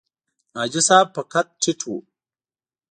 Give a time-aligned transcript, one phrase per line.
[0.57, 1.91] حاجي صاحب په قد ټیټ و.